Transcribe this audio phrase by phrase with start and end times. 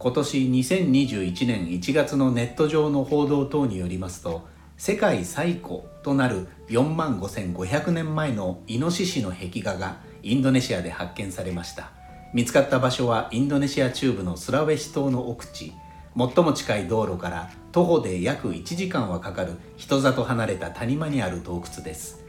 [0.00, 11.90] 今年2021年1月のネット上の報道等によりますと世界最古となる4万5500年前のイノシシの壁画がインドネシアで発見されました。
[12.32, 15.72] 見つかった場所はインドネシア中部のスラウェシ島の奥地。
[16.16, 22.24] 最も近い道路から徒歩で約1時間はかかる人里離れた谷間にある洞窟です。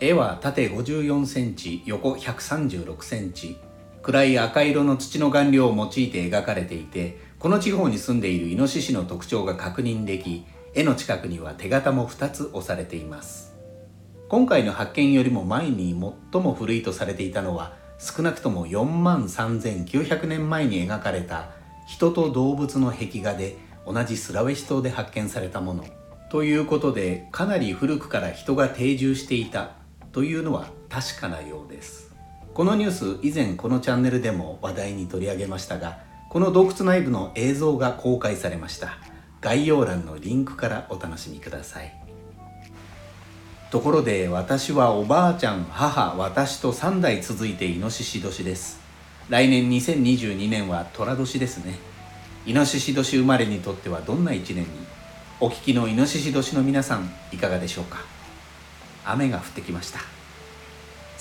[0.00, 3.58] 絵は縦54センチ横136センチ。
[4.02, 13.54] 暗い赤色の土の顔料を用いて描かれていてこの地方に住んでいるイノシシの特徴が確認でき絵の近くには手形も2つ押されています。
[14.28, 15.90] 今回の発見よりも前に
[16.32, 21.50] 最も古いとされていたのは少なくとも4万3900年前に描かれた
[21.86, 25.84] 人と動物の壁画で同じスラウェシ島で発見されたもの。
[26.30, 29.72] ということでかなり古くから人が定住していた
[30.12, 32.11] というのは確かなようです。
[32.54, 38.98] このニュース以前このチャンネルでも話題に取り上げましたがこの洞窟内部の映像が公開されました。
[39.40, 41.92] 概要欄のリンクからお楽しみください。
[43.70, 48.80] ところで私はおばあちゃん母私と3代続いてイノシシ年です。
[49.30, 51.78] 来年2022年は寅年ですね。
[52.44, 54.68] イノシシ年生まれにとってはどんな一年に？
[55.40, 57.98] お聞きのイノシシ年の皆さんいかがでしょうか？
[59.06, 60.00] 雨が降ってきました。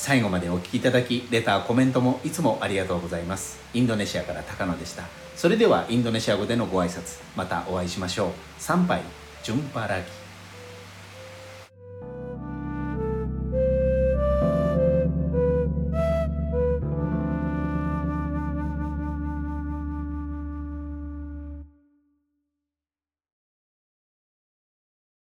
[0.03, 3.59] 最後までお聴きいただきレターコメントもいつもありがとうございます。
[3.75, 5.03] インドネシアから高野でした。
[5.35, 8.31] それではインドネシア語でのご挨拶またお会いしましょう。
[8.57, 9.03] 参拝
[9.43, 10.05] ジュンパラギ